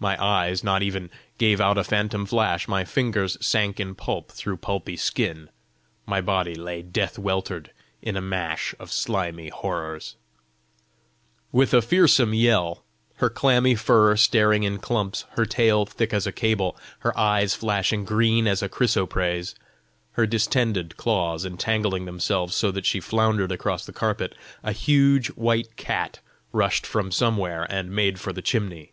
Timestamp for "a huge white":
24.64-25.76